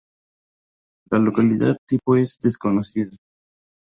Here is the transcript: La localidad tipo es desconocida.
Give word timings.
La 1.11 1.19
localidad 1.19 1.77
tipo 1.87 2.15
es 2.17 2.39
desconocida. 2.39 3.11